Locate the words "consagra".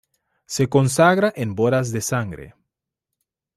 0.67-1.31